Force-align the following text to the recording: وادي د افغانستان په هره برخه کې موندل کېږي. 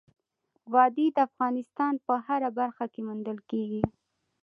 وادي 0.73 1.07
د 1.15 1.17
افغانستان 1.27 1.93
په 2.05 2.13
هره 2.25 2.49
برخه 2.59 2.85
کې 2.93 3.01
موندل 3.07 3.39
کېږي. 3.49 3.83